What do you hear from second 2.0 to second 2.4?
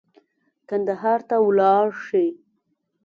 شي.